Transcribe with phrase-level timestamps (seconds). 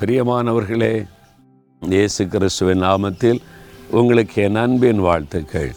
[0.00, 1.06] பிரியமானவர்களே
[1.80, 3.40] இயேசு கிறிஸ்துவின் நாமத்தில்
[3.90, 5.72] உங்களுக்கு என் அன்பின் வாழ்த்துக்கள்.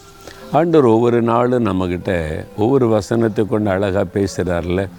[0.51, 2.11] ஆண்டவர் ஒவ்வொரு நாளும் நம்மக்கிட்ட
[2.57, 4.89] ஒவ்வொரு வசனத்தை கொண்டு அழகாக பேசுகிறார்ல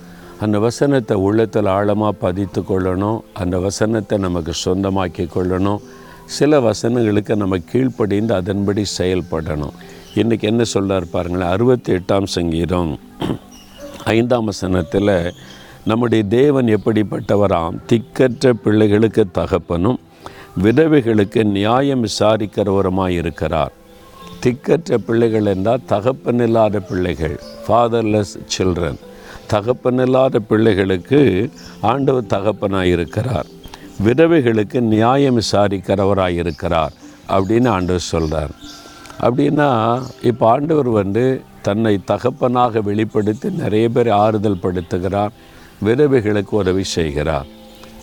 [0.40, 3.20] அந்த வசனத்தை உள்ளத்தில் ஆழமாக பதித்து கொள்ளணும்.
[3.34, 5.80] அந்த வசனத்தை நமக்கு சொந்தமாக்கி கொள்ளணும்.
[6.26, 9.74] சில வசனங்களுக்கு நம்ம கீழ்ப்படிந்து அதன்படி செயல்படணும்.
[10.14, 12.98] இன்றைக்கி என்ன சொல்கிறார் பாருங்களேன் அறுபத்தி எட்டாம் சங்கீதம்
[14.04, 15.32] ஐந்தாம் வசனத்தில்
[15.84, 17.74] நம்முடைய தேவன் எப்படிப்பட்டவராம்?
[17.88, 19.98] திக்கற்ற பிள்ளைகளுக்கு தகப்பனும்
[20.62, 23.72] விதவைகளுக்கு நியாயம் விசாரிக்கிறவருமாய் இருக்கிறார்.
[24.42, 29.00] திக்கற்ற பிள்ளைகள் என்றால் தகப்பனில்லாத பிள்ளைகள் ஃபாதர்லெஸ் சில்ட்ரன்
[29.52, 33.48] தகப்பனில்லாத பிள்ளைகளுக்கு ஆண்டவர் தகப்பனாய் இருக்கிறார்.
[34.04, 36.92] விதவைகளுக்கு நியாயம் விசாரிக்கிறவராய் இருக்கிறார்
[37.28, 38.54] அப்படின்னு ஆண்டவர் சொல்கிறார்
[39.20, 39.68] அப்படின்னா
[40.22, 41.24] இப்போ ஆண்டவர் வந்து
[41.62, 45.34] தன்னை தகப்பனாக வெளிப்படுத்தி நிறைய பேர் ஆறுதல் படுத்துகிறார்.
[45.86, 47.48] விதவைகளுக்கு உதவி செய்கிறார்.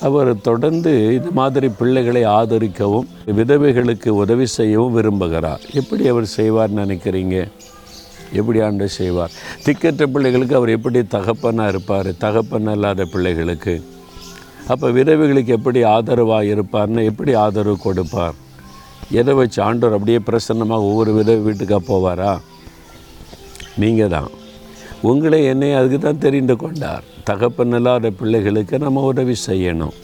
[0.07, 3.09] அவர் தொடர்ந்து இது மாதிரி பிள்ளைகளை ஆதரிக்கவும்
[3.39, 5.63] விதவைகளுக்கு உதவி செய்யவும் விரும்புகிறார்.
[5.81, 7.37] எப்படி அவர் செய்வார் நினைக்கிறீங்க?
[8.39, 9.33] எப்படி ஆண்டு செய்வார்?
[9.65, 12.09] திக்கற்ற பிள்ளைகளுக்கு அவர் எப்படி தகப்பனாக இருப்பார்?
[12.25, 13.75] தகப்பன் இல்லாத பிள்ளைகளுக்கு.
[14.73, 18.37] அப்போ விதவைகளுக்கு எப்படி ஆதரவாக இருப்பார்னு எப்படி ஆதரவு கொடுப்பார்?
[19.19, 22.33] எதை வச்சு ஆண்டவர் அப்படியே பிரசன்னமாக ஒவ்வொரு விதவை வீட்டுக்காக போவாரா?
[23.83, 24.29] நீங்கள் தான்
[25.09, 27.03] உங்களை என்னை அதுக்கு தான் தெரிந்து கொண்டார்.
[27.29, 29.95] தகப்பன் இல்லாத பிள்ளைகளுக்கு நம்ம உதவி செய்யணும்.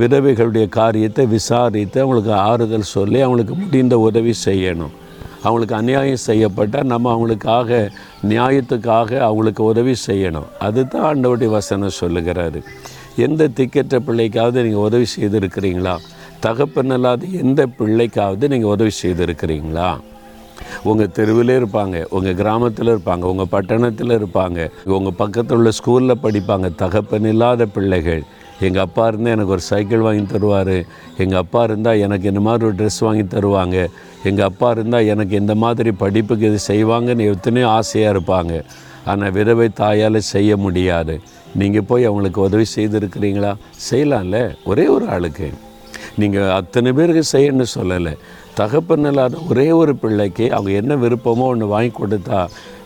[0.00, 4.94] விதவைகளுடைய காரியத்தை விசாரித்து அவங்களுக்கு ஆறுதல் சொல்லி அவங்களுக்கு முடிந்த உதவி செய்யணும்.
[5.42, 7.90] அவங்களுக்கு அநியாயம் செய்யப்பட்டால் நம்ம அவங்களுக்காக
[8.32, 10.48] நியாயத்துக்காக அவங்களுக்கு உதவி செய்யணும்.
[10.66, 12.60] அதுதான் ஆண்டவருடைய வசனம் சொல்லுகிறாரு.
[13.26, 15.94] எந்த திக்கற்ற பிள்ளைக்காவது நீங்கள் உதவி செய்திருக்கிறீங்களா?
[16.40, 19.90] தகப்பன் இல்லாத எந்த பிள்ளைக்காவது நீங்கள் உதவி செய்திருக்கிறீங்களா?
[20.82, 27.28] உங்கள் தெருவில் இருப்பாங்க உங்கள் கிராமத்தில் இருப்பாங்க உங்கள் பட்டணத்தில் இருப்பாங்க உங்கள் பக்கத்தில் உள்ள ஸ்கூலில் படிப்பாங்க தகப்பன்
[27.32, 28.22] இல்லாத பிள்ளைகள்.
[28.66, 30.76] எங்கள் அப்பா இருந்தால் எனக்கு ஒரு சைக்கிள் வாங்கி தருவார்.
[31.16, 33.76] எங்கள் அப்பா இருந்தால் எனக்கு இந்த மாதிரி ஒரு ட்ரெஸ் வாங்கி தருவாங்க.
[34.24, 38.64] எங்கள் அப்பா இருந்தால் எனக்கு இந்த மாதிரி படிப்புக்கு இது செய்வாங்கன்னு எத்தனையோ ஆசையாக இருப்பாங்க.
[39.04, 41.20] ஆனால் விதவை தாயால் செய்ய முடியாது.
[41.54, 43.54] நீங்கள் போய் அவங்களுக்கு உதவி செய்திருக்கிறீங்களா?
[43.90, 44.40] செய்யலாம்ல.
[44.64, 45.48] ஒரே ஒரு ஆளுக்கு.
[46.18, 48.14] நீங்கள் அத்தனை பேருக்கு செய்யணும்னு சொல்லலை.
[48.54, 52.40] தகப்பன் இல்லாத ஒரே ஒரு பிள்ளைக்கு அவங்க என்ன விருப்பமோ ஒன்று வாங்கி கொடுத்தா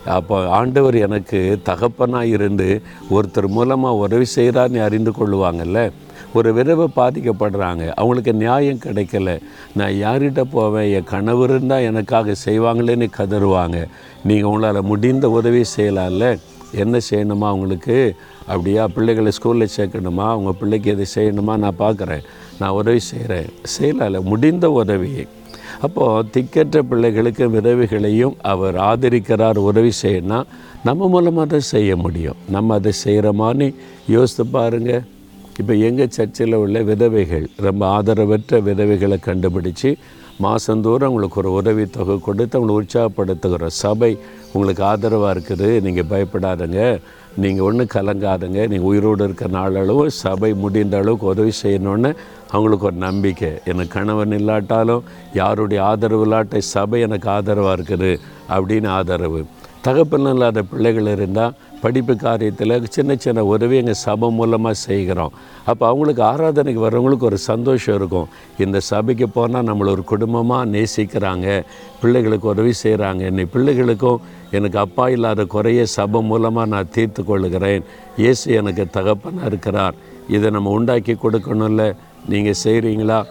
[0.05, 5.91] அப்போ ஆண்டவர் எனக்கு தகப்பனாக இருந்து ஒருத்தர் மூலமாக உதவி செய்கிறான்னு அறிந்து கொள்ளுவாங்கல்ல.
[6.33, 7.83] ஒரு விதவை பாதிக்கப்படுறாங்க.
[7.95, 9.41] அவங்களுக்கு நியாயம் கிடைக்கல.
[9.73, 10.93] நான் யார்கிட்ட போவேன்?
[10.93, 13.79] என் கணவர் இருந்தால் எனக்காக செய்வாங்களேன்னு கதறுவாங்க.
[14.23, 16.27] நீங்கள் உங்களால் முடிந்த உதவி செய்யலாம்ல.
[16.71, 18.15] என்ன செய்யணுமா அவங்களுக்கு?
[18.47, 18.87] அப்படியா?
[18.87, 20.25] பிள்ளைகளை ஸ்கூலில் சேர்க்கணுமா?
[20.35, 21.57] அவங்க பிள்ளைக்கு எது செய்யணுமா?
[21.57, 22.23] நான் பார்க்குறேன்.
[22.59, 23.49] நான் உதவி செய்கிறேன்
[23.79, 25.27] செய்யலை முடிந்த உதவியை
[25.81, 29.57] அப்போது திக்கற்ற பிள்ளைகளுக்கு உதவிகளையும் அவர் ஆதரிக்கிறார்.
[29.57, 30.43] உதவி செய்யணும்
[30.83, 32.35] நம்ம மூலமாக அதை செய்ய முடியும்.
[32.49, 33.75] நம்ம அதை செய்கிற மாதிரி
[34.07, 35.03] யோசித்து பாருங்கள்
[35.59, 39.95] இப்போ எங்கள் சர்ச்சில் உள்ள விதவைகள் ரொம்ப ஆதரவற்ற விதவைகளை கண்டுபிடிச்சி
[40.39, 44.17] மாதந்தோறும் அவங்களுக்கு ஒரு உதவித்தொகை கொடுத்து அவங்களை உற்சாகப்படுத்துகிற சபை
[44.53, 45.81] உங்களுக்கு ஆதரவாக இருக்குது.
[45.81, 46.99] நீங்கள் பயப்படாதங்க.
[47.37, 48.59] நீங்கள் ஒன்றும் கலங்காதங்க.
[48.67, 52.15] நீங்கள் உயிரோடு இருக்க நாளளவு சபை முடிந்த அளவுக்கு உதவி செய்யணுன்னு
[52.51, 53.51] அவங்களுக்கு ஒரு நம்பிக்கை.
[53.65, 59.45] எனக்கு கணவன் இல்லாட்டாலும் யாருடைய ஆதரவு இல்லாட்ட சபை எனக்கு ஆதரவாக இருக்குது அப்படின்னு ஆதரவு.
[59.87, 65.33] தகப்பெல்லாம் இல்லாத பிள்ளைகள் இருந்தால் படிப்பு காரியத்தில் சின்ன சின்ன உதவி எங்கள் சபை மூலமாக செய்கிறோம்.
[65.71, 68.29] அப்போ அவங்களுக்கு ஆராதனைக்கு வர்றவங்களுக்கு ஒரு சந்தோஷம் இருக்கும்.
[68.65, 71.47] இந்த சபைக்கு போனால் நம்மளை ஒரு குடும்பமாக நேசிக்கிறாங்க.
[72.01, 74.23] பிள்ளைகளுக்கு உதவி செய்கிறாங்க என்னை பிள்ளைகளுக்கும்
[74.57, 77.85] எனக்கு அப்பா இல்லாத குறைய சபை மூலமாக நான் தீர்த்து கொள்ளுகிறேன்
[78.23, 79.95] இயேசு எனக்கு தகப்பனாக இருக்கிறார்.
[80.35, 81.85] இதை நம்ம உண்டாக்கி கொடுக்கணும்ல?
[82.31, 83.21] நீங்கள் செய்கிறீங்களா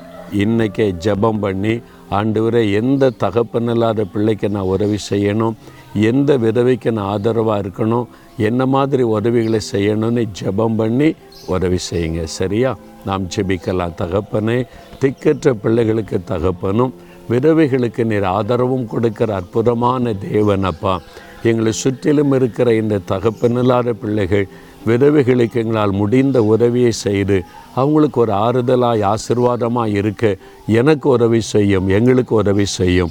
[0.42, 1.74] இன்றைக்கே ஜெபம் பண்ணி
[2.18, 5.54] ஆண்டவரே எந்த தகப்பன் இல்லாத பிள்ளைக்கு நான் உதவி செய்யணும்?
[5.94, 11.14] எந்த விதவைக்கு நான் ஆதரவாக இருக்கணும் என்ன மாதிரி உதவிகளை செய்யணும்னு ஜெபம் பண்ணி
[11.46, 12.24] உதவி செய்யுங்க.
[12.24, 12.76] சரியா?
[13.04, 13.94] நாம் ஜெபிக்கலாம்.
[13.96, 14.64] தகப்பனே
[15.00, 16.92] திக்கற்ற பிள்ளைகளுக்கு தகப்பனும்
[17.30, 21.00] விதவைகளுக்கு நீர் ஆதரவும் கொடுக்கிற அற்புதமான தேவன் அப்பா
[21.42, 24.46] எங்களை சுற்றிலும் இருக்கிற இந்த தகப்பனில்லாத பிள்ளைகள்
[24.86, 27.42] விதவைகளுக்கு எங்களால் முடிந்த உதவியை செய்து
[27.74, 30.36] அவங்களுக்கு ஒரு ஆறுதலாய் ஆசிர்வாதமாக இருக்க
[30.66, 33.10] எனக்கு உதவி செய்யும் எங்களுக்கு உதவி செய்யும்.